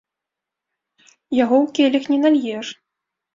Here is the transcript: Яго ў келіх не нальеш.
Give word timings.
Яго 1.43 1.55
ў 1.63 1.75
келіх 1.81 2.03
не 2.15 2.19
нальеш. 2.25 2.67